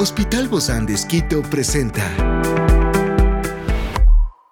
[0.00, 2.04] Hospital Bozán de Esquito presenta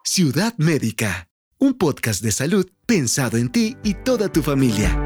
[0.02, 1.28] Ciudad Médica,
[1.58, 5.00] un podcast de salud pensado en ti y toda tu familia.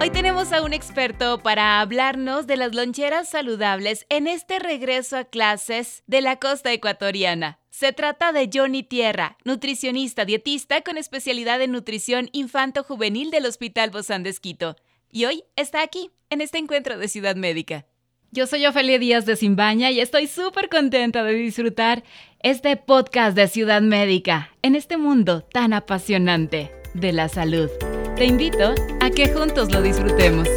[0.00, 5.24] Hoy tenemos a un experto para hablarnos de las loncheras saludables en este regreso a
[5.24, 7.58] clases de la costa ecuatoriana.
[7.70, 14.22] Se trata de Johnny Tierra, nutricionista dietista con especialidad en nutrición infanto-juvenil del Hospital Bozán
[14.22, 14.76] de Esquito.
[15.10, 17.86] Y hoy está aquí, en este encuentro de Ciudad Médica.
[18.32, 22.02] Yo soy Ofelia Díaz de Simbaña y estoy súper contenta de disfrutar
[22.40, 27.70] este podcast de Ciudad Médica en este mundo tan apasionante de la salud.
[28.16, 30.48] Te invito a que juntos lo disfrutemos.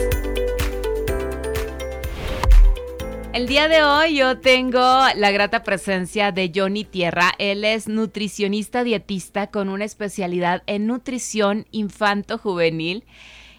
[3.32, 4.80] El día de hoy yo tengo
[5.16, 7.32] la grata presencia de Johnny Tierra.
[7.38, 13.06] Él es nutricionista dietista con una especialidad en nutrición infanto-juvenil.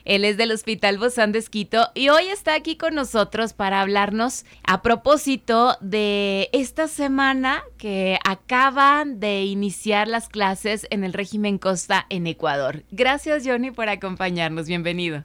[0.05, 4.45] Él es del Hospital Bozán de Esquito y hoy está aquí con nosotros para hablarnos
[4.65, 12.07] a propósito de esta semana que acaban de iniciar las clases en el régimen Costa
[12.09, 12.85] en Ecuador.
[12.91, 15.25] Gracias Johnny por acompañarnos, bienvenido.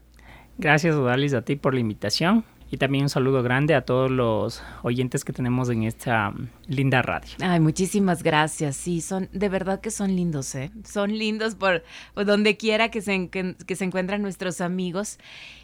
[0.58, 2.46] Gracias Odalis a ti por la invitación.
[2.76, 7.02] Y también un saludo grande a todos los oyentes que tenemos en esta mm, linda
[7.02, 7.30] radio.
[7.40, 8.76] Ay, muchísimas gracias.
[8.76, 10.72] Sí, son, de verdad que son lindos, ¿eh?
[10.84, 15.20] Son lindos por, donde quiera que se, que, se encuentran nuestros amigos.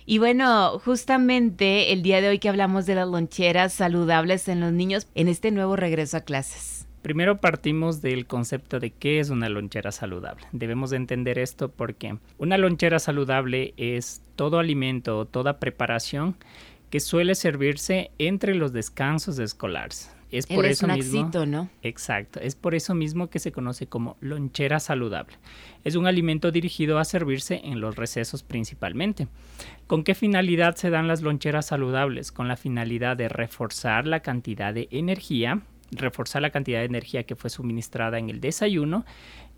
[0.06, 4.72] Y bueno, justamente el día de hoy que hablamos de las loncheras saludables en los
[4.72, 6.88] niños en este nuevo regreso a clases.
[7.02, 10.46] Primero partimos del concepto de qué es una lonchera saludable.
[10.52, 16.36] Debemos entender esto porque una lonchera saludable es todo alimento, toda preparación
[16.92, 20.12] que suele servirse entre los descansos escolares.
[20.30, 21.30] Es por eso mismo.
[21.46, 21.70] ¿no?
[21.82, 25.38] Exacto, es por eso mismo que se conoce como lonchera saludable.
[25.84, 29.28] Es un alimento dirigido a servirse en los recesos principalmente.
[29.88, 32.32] ¿Con qué finalidad se dan las loncheras saludables?
[32.32, 37.36] Con la finalidad de reforzar la cantidad de energía, reforzar la cantidad de energía que
[37.36, 39.06] fue suministrada en el desayuno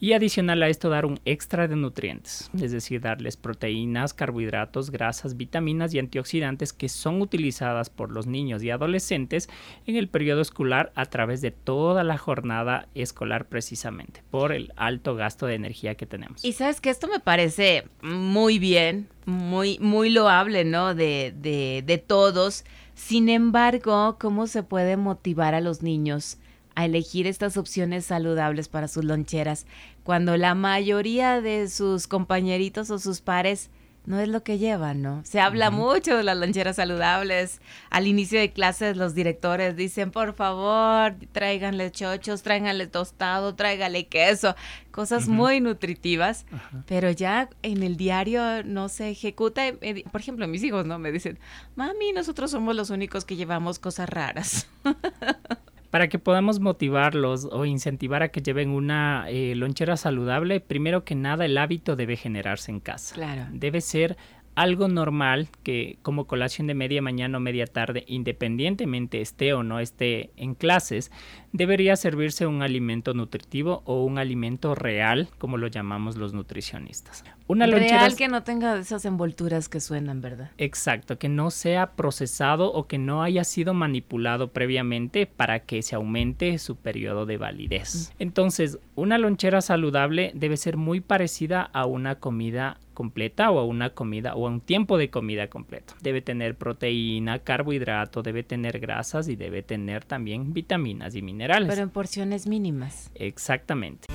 [0.03, 5.37] y adicional a esto dar un extra de nutrientes, es decir, darles proteínas, carbohidratos, grasas,
[5.37, 9.47] vitaminas y antioxidantes que son utilizadas por los niños y adolescentes
[9.87, 15.15] en el periodo escolar a través de toda la jornada escolar precisamente, por el alto
[15.15, 16.43] gasto de energía que tenemos.
[16.43, 20.95] Y sabes que esto me parece muy bien, muy, muy loable, ¿no?
[20.95, 22.65] De, de, de todos.
[22.93, 26.39] Sin embargo, ¿cómo se puede motivar a los niños?
[26.75, 29.65] A elegir estas opciones saludables para sus loncheras,
[30.03, 33.69] cuando la mayoría de sus compañeritos o sus pares
[34.05, 35.21] no es lo que llevan, ¿no?
[35.23, 37.61] Se habla mucho de las loncheras saludables.
[37.89, 44.55] Al inicio de clases los directores dicen, por favor, tráiganle chochos, tráiganle tostado, tráiganle queso,
[44.91, 46.45] cosas muy nutritivas,
[46.85, 49.67] pero ya en el diario no se ejecuta.
[49.67, 50.99] Eh, por ejemplo, mis hijos, ¿no?
[50.99, 51.39] Me dicen,
[51.75, 54.67] mami, nosotros somos los únicos que llevamos cosas raras.
[55.93, 61.13] Para que podamos motivarlos o incentivar a que lleven una eh, lonchera saludable, primero que
[61.13, 63.13] nada el hábito debe generarse en casa.
[63.13, 63.45] Claro.
[63.51, 64.17] Debe ser
[64.55, 69.79] algo normal que como colación de media mañana o media tarde, independientemente esté o no
[69.79, 71.11] esté en clases,
[71.51, 77.23] debería servirse un alimento nutritivo o un alimento real, como lo llamamos los nutricionistas.
[77.47, 80.51] Una real que no tenga esas envolturas que suenan, ¿verdad?
[80.57, 85.95] Exacto, que no sea procesado o que no haya sido manipulado previamente para que se
[85.95, 88.13] aumente su periodo de validez.
[88.19, 93.91] Entonces, una lonchera saludable debe ser muy parecida a una comida completa o a una
[93.91, 95.93] comida o a un tiempo de comida completo.
[96.01, 101.69] Debe tener proteína, carbohidrato, debe tener grasas y debe tener también vitaminas y minerales.
[101.69, 103.11] Pero en porciones mínimas.
[103.15, 104.07] Exactamente.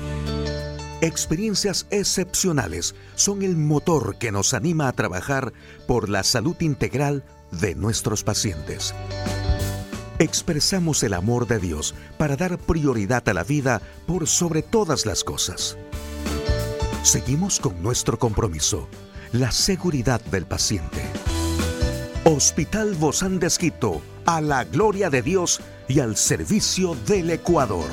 [1.00, 5.52] Experiencias excepcionales son el motor que nos anima a trabajar
[5.86, 7.22] por la salud integral
[7.52, 8.94] de nuestros pacientes.
[10.18, 15.22] Expresamos el amor de Dios para dar prioridad a la vida por sobre todas las
[15.22, 15.78] cosas.
[17.08, 18.86] Seguimos con nuestro compromiso,
[19.32, 20.98] la seguridad del paciente.
[22.24, 23.48] Hospital Bozán de
[24.26, 27.88] a la gloria de Dios y al servicio del Ecuador.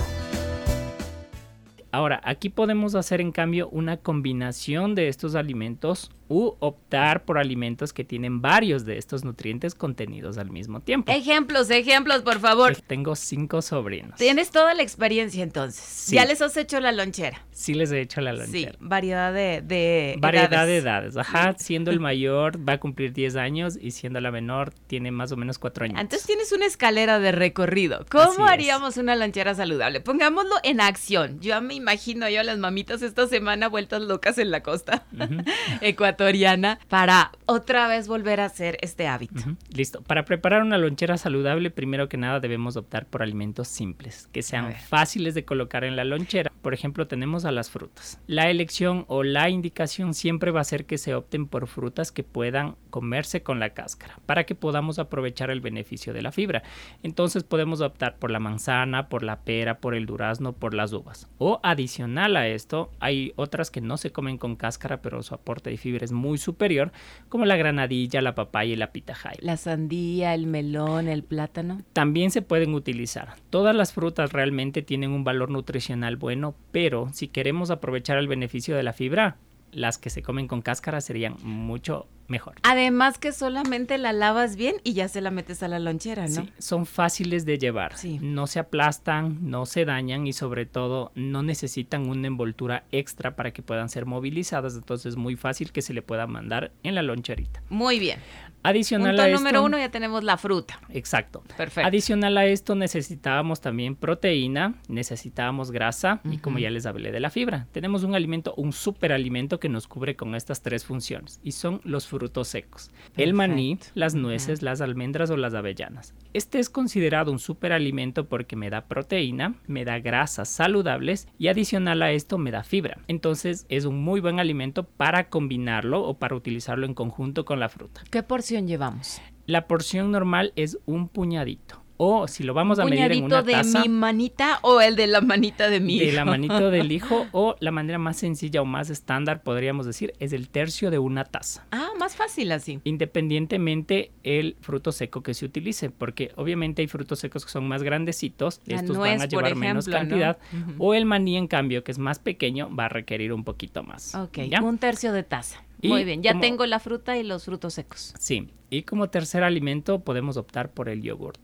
[1.94, 7.94] Ahora, aquí podemos hacer en cambio una combinación de estos alimentos u optar por alimentos
[7.94, 11.12] que tienen varios de estos nutrientes contenidos al mismo tiempo.
[11.12, 12.76] Ejemplos, ejemplos, por favor.
[12.88, 14.18] Tengo cinco sobrinos.
[14.18, 16.08] Tienes toda la experiencia entonces.
[16.10, 17.46] ¿Ya les has hecho la lonchera?
[17.52, 18.72] Sí, les he hecho la lonchera.
[18.72, 21.18] Sí, variedad de, Variedad de edades.
[21.18, 25.32] Ajá, siendo el mayor va a cumplir 10 años y siendo la menor tiene más
[25.32, 26.00] o menos 4 años.
[26.00, 28.06] Entonces tienes una escalera de recorrido.
[28.10, 30.02] ¿Cómo haríamos una lonchera saludable?
[30.02, 31.40] Pongámoslo en acción.
[31.40, 35.06] Yo me imagino yo a las mamitas esta semana vueltas locas en la costa
[36.16, 39.44] ecuatoriana para otra vez volver a hacer este hábito.
[39.70, 40.02] Listo.
[40.02, 44.74] Para preparar una lonchera saludable, primero que nada debemos optar por alimentos simples, que sean
[44.74, 46.52] fáciles de colocar en la lonchera.
[46.62, 48.20] Por ejemplo, tenemos a las frutas.
[48.28, 52.24] La elección o la indicación siempre va a ser que se opten por frutas que
[52.24, 56.64] puedan comerse con la cáscara, para que podamos aprovechar el beneficio de la fibra.
[57.04, 61.28] Entonces podemos optar por la manzana, por la pera, por el durazno, por las uvas.
[61.38, 65.70] O adicional a esto, hay otras que no se comen con cáscara, pero su aporte
[65.70, 66.94] de fibra es muy superior,
[67.28, 69.38] como la granadilla, la papaya y la pitahaya.
[69.42, 71.82] La sandía, el melón, el plátano.
[71.92, 73.36] También se pueden utilizar.
[73.50, 78.76] Todas las frutas realmente tienen un valor nutricional bueno, pero si queremos aprovechar el beneficio
[78.78, 79.38] de la fibra,
[79.72, 82.56] las que se comen con cáscara serían mucho mejor.
[82.64, 86.44] Además que solamente la lavas bien y ya se la metes a la lonchera, ¿no?
[86.44, 87.96] Sí, son fáciles de llevar.
[88.22, 93.52] No se aplastan, no se dañan y sobre todo no necesitan una envoltura extra para
[93.52, 94.76] que puedan ser movilizadas.
[94.76, 97.62] Entonces es muy fácil que se le pueda mandar en la loncherita.
[97.70, 98.20] Muy bien.
[98.64, 100.80] Adicional Punto a esto, número uno ya tenemos la fruta.
[100.90, 101.44] Exacto.
[101.56, 101.88] Perfecto.
[101.88, 107.30] Adicional a esto necesitábamos también proteína, necesitábamos grasa y como ya les hablé de la
[107.30, 107.68] fibra.
[107.72, 112.08] Tenemos un alimento, un superalimento que nos cubre con estas tres funciones y son los
[112.16, 112.92] frutos secos.
[113.18, 116.14] El maní, las nueces, las almendras o las avellanas.
[116.34, 122.02] Este es considerado un superalimento porque me da proteína, me da grasas saludables y adicional
[122.02, 123.00] a esto me da fibra.
[123.08, 127.70] Entonces es un muy buen alimento para combinarlo o para utilizarlo en conjunto con la
[127.70, 128.02] fruta.
[128.10, 129.22] ¿Qué porción llevamos?
[129.46, 131.85] La porción normal es un puñadito.
[131.98, 135.22] O si lo vamos a medir en una de mi manita o el de la
[135.22, 136.06] manita de mi hijo.
[136.06, 140.14] De la manita del hijo o la manera más sencilla o más estándar podríamos decir
[140.20, 141.66] es el tercio de una taza.
[141.72, 142.80] Ah, más fácil así.
[142.84, 147.84] Independientemente el fruto seco que se utilice, porque obviamente hay frutos secos que son más
[147.84, 150.38] grandecitos, estos van a llevar menos cantidad,
[150.78, 154.16] o el maní en cambio que es más pequeño va a requerir un poquito más.
[154.16, 155.64] Ok, un tercio de taza.
[155.82, 158.14] Muy bien, ya tengo la fruta y los frutos secos.
[158.20, 161.40] Sí, y como tercer alimento podemos optar por el yogurt.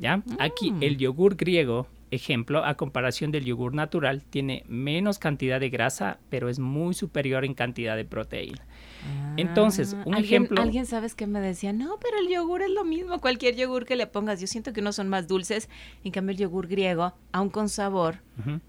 [0.00, 0.22] ¿Ya?
[0.38, 0.82] Aquí mm.
[0.82, 6.48] el yogur griego, ejemplo, a comparación del yogur natural, tiene menos cantidad de grasa, pero
[6.48, 8.64] es muy superior en cantidad de proteína.
[9.36, 10.62] Entonces, un ¿alguien, ejemplo.
[10.62, 13.96] Alguien sabes que me decía, no, pero el yogur es lo mismo, cualquier yogur que
[13.96, 14.40] le pongas.
[14.40, 15.68] Yo siento que no son más dulces.
[16.04, 18.16] En cambio, el yogur griego, aun con sabor,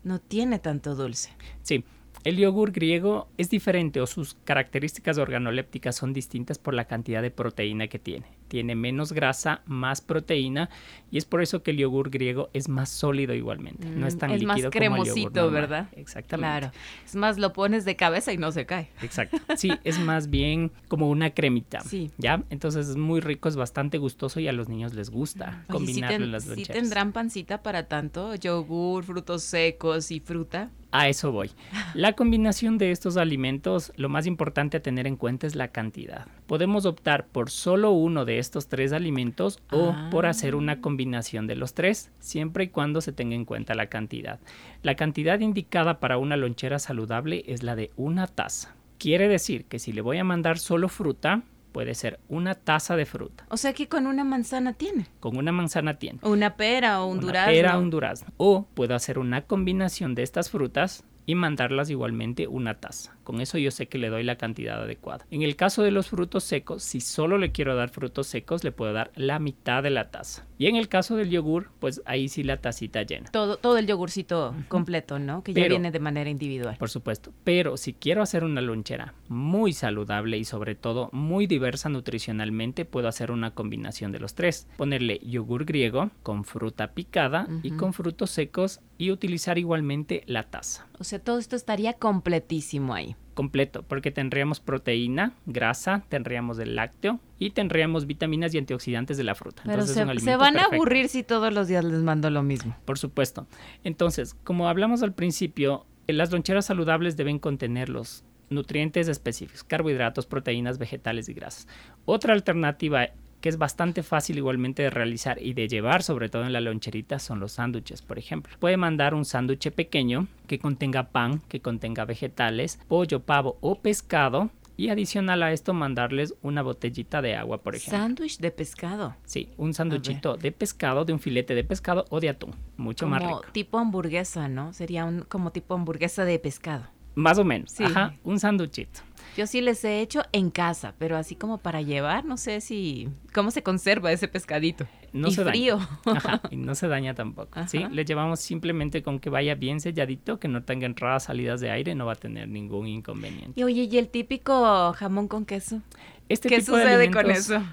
[0.04, 1.32] no tiene tanto dulce.
[1.64, 1.84] Sí.
[2.24, 7.32] El yogur griego es diferente o sus características organolépticas son distintas por la cantidad de
[7.32, 10.70] proteína que tiene tiene menos grasa, más proteína
[11.10, 13.88] y es por eso que el yogur griego es más sólido igualmente.
[13.88, 15.88] no es mm, tan es más cremosito, ¿verdad?
[15.96, 16.60] Exactamente.
[16.60, 16.72] Claro.
[17.06, 18.90] Es más, lo pones de cabeza y no se cae.
[19.02, 19.38] Exacto.
[19.58, 21.82] Sí, es más bien como una cremita.
[21.82, 22.12] Sí.
[22.18, 22.44] ¿Ya?
[22.50, 26.32] Entonces es muy rico, es bastante gustoso y a los niños les gusta combinarlo en
[26.32, 26.68] las loncheras.
[26.68, 28.36] ¿Sí tendrán pancita para tanto?
[28.36, 30.70] Yogur, frutos secos y fruta.
[30.98, 31.52] A eso voy.
[31.94, 36.26] La combinación de estos alimentos, lo más importante a tener en cuenta es la cantidad.
[36.48, 40.82] Podemos optar por solo uno de estos tres alimentos o por hacer una ah.
[40.82, 44.40] combinación de los tres, siempre y cuando se tenga en cuenta la cantidad.
[44.82, 48.76] La cantidad indicada para una lonchera saludable es la de una taza.
[48.98, 51.44] Quiere decir que si le voy a mandar solo fruta,
[51.78, 53.46] puede ser una taza de fruta.
[53.50, 55.06] O sea que con una manzana tiene.
[55.20, 56.18] Con una manzana tiene.
[56.24, 57.54] Una pera o un una durazno.
[57.54, 58.34] Pera o un durazno.
[58.38, 63.16] O puedo hacer una combinación de estas frutas y mandarlas igualmente una taza.
[63.24, 65.28] Con eso yo sé que le doy la cantidad adecuada.
[65.30, 68.72] En el caso de los frutos secos, si solo le quiero dar frutos secos, le
[68.72, 70.46] puedo dar la mitad de la taza.
[70.57, 73.30] Y en el caso del yogur, pues ahí sí la tacita llena.
[73.31, 75.44] Todo, todo el yogurcito completo, ¿no?
[75.44, 76.78] Que ya viene de manera individual.
[76.78, 77.31] Por supuesto.
[77.44, 83.07] Pero si quiero hacer una lonchera muy saludable y sobre todo muy diversa nutricionalmente, puedo
[83.07, 84.68] hacer una combinación de los tres.
[84.78, 90.87] Ponerle yogur griego con fruta picada y con frutos secos y utilizar igualmente la taza.
[90.99, 93.16] O sea, todo esto estaría completísimo ahí.
[93.38, 99.36] Completo, porque tendríamos proteína, grasa, tendríamos el lácteo y tendríamos vitaminas y antioxidantes de la
[99.36, 99.62] fruta.
[99.64, 102.76] Pero se, se, van a aburrir si todos los días les mando lo mismo.
[102.84, 103.46] Por supuesto.
[103.84, 110.80] Entonces, como hablamos al principio, las loncheras saludables deben contener los nutrientes específicos, carbohidratos, proteínas,
[110.80, 111.68] vegetales y grasas.
[112.06, 113.10] Otra alternativa
[113.42, 117.20] que es bastante fácil igualmente de realizar y de llevar, sobre todo en la loncherita,
[117.20, 118.56] son los sándwiches, por ejemplo.
[118.60, 124.50] Puede mandar un sándwich pequeño que contenga pan, que contenga vegetales, pollo, pavo o pescado.
[124.80, 127.98] Y adicional a esto, mandarles una botellita de agua, por ejemplo.
[127.98, 129.16] Sándwich de pescado.
[129.26, 132.54] Sí, un sándwichito de pescado, de un filete de pescado o de atún.
[132.78, 133.42] Mucho más rico.
[133.54, 134.74] Tipo hamburguesa, ¿no?
[134.74, 136.86] Sería un, como tipo hamburguesa de pescado.
[137.18, 137.71] Más o menos.
[137.71, 137.83] Sí.
[137.83, 139.02] Ajá, un sanduchito.
[139.36, 143.07] Yo sí les he hecho en casa, pero así como para llevar, no sé si
[143.33, 144.88] cómo se conserva ese pescadito.
[145.14, 145.78] No y se frío.
[145.78, 146.18] daña.
[146.18, 147.59] Ajá, y no se daña tampoco.
[147.68, 147.80] ¿sí?
[147.80, 147.90] Ajá.
[147.90, 151.95] Le llevamos simplemente con que vaya bien selladito, que no tenga entradas, salidas de aire,
[151.95, 153.59] no va a tener ningún inconveniente.
[153.59, 155.81] Y oye, ¿y el típico jamón con queso?
[156.30, 157.64] Este ¿Qué tipo de sucede con alimentos- eso?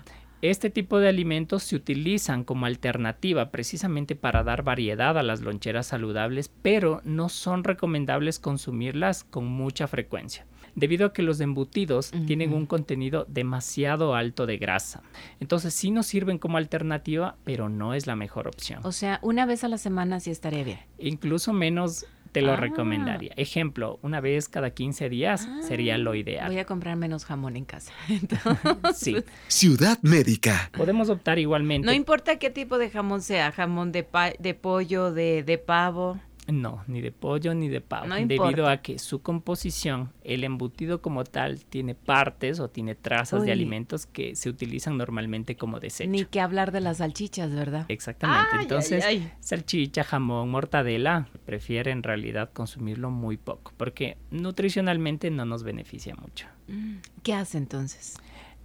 [0.44, 5.86] Este tipo de alimentos se utilizan como alternativa precisamente para dar variedad a las loncheras
[5.86, 12.52] saludables, pero no son recomendables consumirlas con mucha frecuencia, debido a que los embutidos tienen
[12.52, 15.02] un contenido demasiado alto de grasa.
[15.40, 18.80] Entonces sí nos sirven como alternativa, pero no es la mejor opción.
[18.84, 20.80] O sea, una vez a la semana sí estaría bien.
[20.98, 22.56] Incluso menos te lo Ah.
[22.56, 23.32] recomendaría.
[23.36, 26.48] Ejemplo, una vez cada 15 días sería lo ideal.
[26.48, 27.92] Voy a comprar menos jamón en casa.
[28.94, 29.16] Sí.
[29.48, 30.70] Ciudad Médica.
[30.76, 35.12] Podemos optar igualmente No importa qué tipo de jamón sea, jamón de, pa- de pollo,
[35.12, 36.18] de, de pavo.
[36.46, 38.06] No, ni de pollo ni de pavo.
[38.06, 38.70] No debido importa.
[38.70, 43.46] a que su composición, el embutido como tal, tiene partes o tiene trazas Uy.
[43.46, 46.10] de alimentos que se utilizan normalmente como desecho.
[46.10, 47.86] Ni que hablar de las salchichas, ¿verdad?
[47.88, 48.48] Exactamente.
[48.52, 49.32] Ay, Entonces, ay.
[49.40, 56.46] salchicha, jamón, mortadela, prefiere en realidad consumirlo muy poco, porque nutricionalmente no nos beneficia mucho.
[56.68, 58.16] Mm, ¿Qué hace entonces?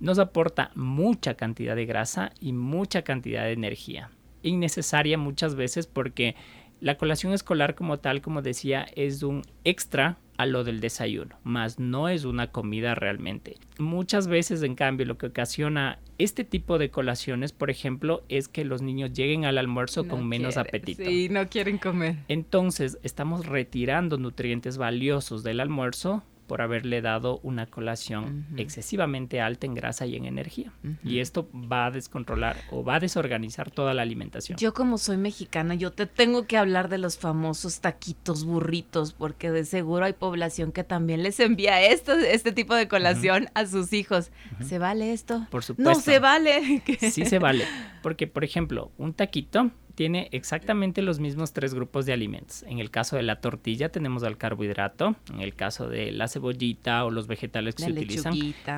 [0.02, 4.10] Nos aporta mucha cantidad de grasa y mucha cantidad de energía.
[4.44, 6.36] Innecesaria muchas veces porque
[6.82, 11.80] la colación escolar como tal, como decía, es un extra a lo del desayuno, más
[11.80, 13.58] no es una comida realmente.
[13.78, 18.64] Muchas veces, en cambio, lo que ocasiona este tipo de colaciones, por ejemplo, es que
[18.64, 21.04] los niños lleguen al almuerzo con No menos quieren, apetito.
[21.04, 22.20] Sí, no quieren comer.
[22.30, 29.76] Entonces, estamos retirando nutrientes valiosos del almuerzo por haberle dado una colación excesivamente alta en
[29.76, 30.74] grasa y en energía.
[31.04, 34.58] Y esto va a descontrolar o va a desorganizar toda la alimentación.
[34.58, 39.52] Yo como soy mexicana, yo te tengo que hablar de los famosos taquitos burritos, porque
[39.52, 43.94] de seguro hay población que también les envía esto, este tipo de colación a sus
[43.94, 44.32] hijos.
[44.66, 45.46] ¿Se vale esto?
[45.52, 45.94] Por supuesto.
[45.94, 46.82] No se vale.
[47.12, 47.66] Sí se vale.
[48.02, 52.64] Porque, por ejemplo, un taquito tiene exactamente los mismos tres grupos de alimentos.
[52.64, 57.04] En el caso de la tortilla tenemos al carbohidrato, en el caso de la cebollita
[57.04, 58.34] o los vegetales que La se utilizan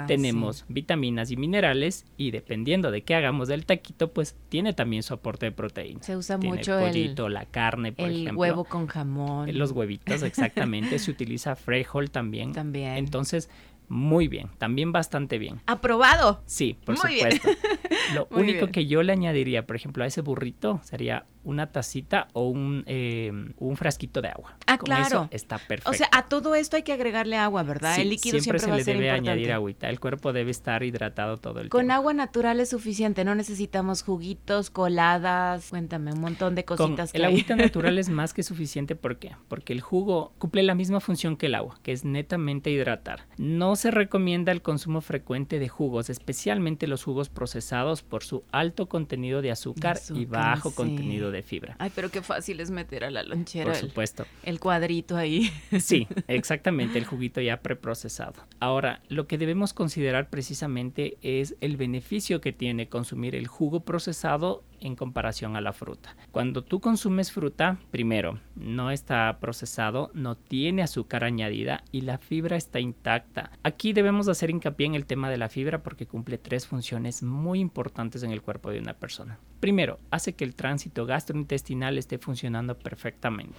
[0.08, 5.14] tenemos vitaminas y minerales y dependiendo de qué hagamos del taquito, pues tiene también su
[5.14, 6.08] aporte de proteínas.
[6.08, 8.40] Se usa Tiene mucho el- pollito, la carne, por el ejemplo.
[8.40, 9.56] huevo con jamón.
[9.56, 10.98] Los huevitos, exactamente.
[10.98, 12.52] se utiliza frijol también.
[12.52, 12.98] También.
[12.98, 13.48] Entonces,
[13.92, 15.62] muy bien, también bastante bien.
[15.66, 16.42] Aprobado.
[16.46, 17.34] Sí, por Muy bien.
[17.34, 17.62] supuesto.
[18.16, 18.72] Lo Muy único bien.
[18.72, 23.32] que yo le añadiría, por ejemplo, a ese burrito sería una tacita o un, eh,
[23.58, 24.56] un frasquito de agua.
[24.68, 25.28] Ah, Con eso claro.
[25.32, 25.90] está perfecto.
[25.90, 27.96] O sea, a todo esto hay que agregarle agua, ¿verdad?
[27.96, 29.30] Sí, el líquido siempre, se va le a ser debe importante.
[29.32, 29.90] añadir agüita.
[29.90, 31.94] El cuerpo debe estar hidratado todo el Con tiempo.
[31.96, 37.18] agua natural es suficiente, no necesitamos juguitos, coladas, cuéntame, un montón de Con cositas que
[37.18, 37.32] el hay.
[37.34, 38.96] agüita natural es más que suficiente.
[38.96, 39.32] ¿Por qué?
[39.48, 43.26] Porque el jugo cumple la misma función que el agua, que es netamente hidratar.
[43.38, 48.88] No se recomienda el consumo frecuente de jugos, especialmente los jugos procesados por su alto
[48.88, 50.76] contenido de azúcar, y azúcar, bajo sí.
[50.76, 51.76] contenido de fibra.
[51.80, 54.26] Ay, pero qué fácil es meter a la lonchera Por el, supuesto.
[54.44, 55.52] el cuadrito ahí.
[55.80, 58.44] Sí, exactamente, el juguito ya preprocesado.
[58.60, 64.64] Ahora, lo que debemos considerar precisamente es el beneficio que tiene consumir el jugo procesado
[64.82, 66.16] en comparación a la fruta.
[66.32, 72.58] Cuando tú consumes fruta, primero, no está procesado, no tiene azúcar añadida y la fibra
[72.58, 73.52] está intacta.
[73.64, 77.60] Aquí debemos hacer hincapié en el tema de la fibra porque cumple tres funciones muy
[77.60, 79.40] importantes en el cuerpo de una persona.
[79.60, 83.56] Primero, hace que el tránsito gastrointestinal esté funcionando perfectamente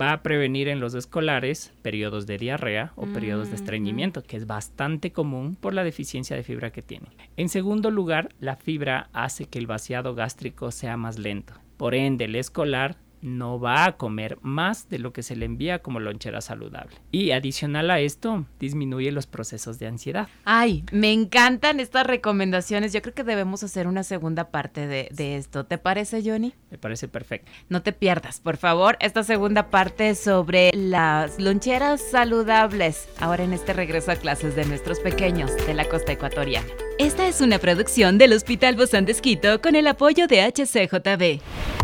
[0.00, 4.36] va a prevenir en los escolares periodos de diarrea o periodos de Mm, estreñimiento, que
[4.36, 7.10] es bastante común por la deficiencia de fibra que tienen.
[7.36, 11.54] En segundo lugar, la fibra hace que el vaciado gástrico sea más lento.
[11.76, 15.80] Por ende, el escolar no va a comer más de lo que se le envía
[15.80, 16.96] como lonchera saludable.
[17.10, 20.28] Y adicional a esto, disminuye los procesos de ansiedad.
[20.44, 22.92] Ay, me encantan estas recomendaciones.
[22.92, 25.64] Yo creo que debemos hacer una segunda parte de, de esto.
[25.64, 26.54] ¿Te parece, Johnny?
[26.70, 27.50] Me parece perfecto.
[27.68, 33.08] No te pierdas, por favor, esta segunda parte sobre las loncheras saludables.
[33.18, 36.66] Ahora en este regreso a clases de nuestros pequeños de la costa ecuatoriana.
[36.98, 41.83] Esta es una producción del Hospital Bozán de Esquito con el apoyo de HCJB.